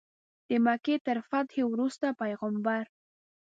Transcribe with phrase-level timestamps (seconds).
[0.49, 2.83] د مکې تر فتحې وروسته پیغمبر.